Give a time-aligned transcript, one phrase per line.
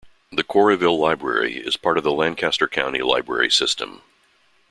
[0.31, 4.01] The Quarryville Library is part of the Lancaster County Library System.